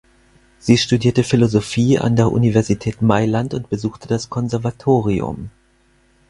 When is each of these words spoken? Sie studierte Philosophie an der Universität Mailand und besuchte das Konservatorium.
Sie 0.57 0.79
studierte 0.79 1.23
Philosophie 1.23 1.99
an 1.99 2.15
der 2.15 2.31
Universität 2.31 3.03
Mailand 3.03 3.53
und 3.53 3.69
besuchte 3.69 4.07
das 4.07 4.31
Konservatorium. 4.31 5.51